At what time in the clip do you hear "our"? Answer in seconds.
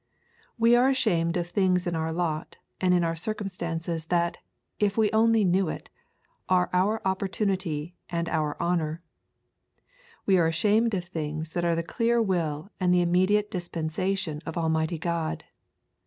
1.95-2.11, 3.03-3.15, 6.73-7.03, 8.27-8.59